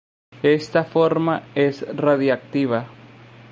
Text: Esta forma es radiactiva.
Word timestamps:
Esta 0.41 0.83
forma 0.83 1.43
es 1.53 1.85
radiactiva. 1.95 2.87